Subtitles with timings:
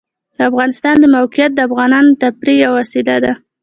[0.35, 3.33] د افغانستان د موقعیت د افغانانو د تفریح یوه وسیله ده.